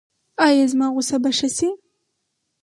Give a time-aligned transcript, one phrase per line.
[0.45, 1.69] ایا زما غوسه به ښه شي؟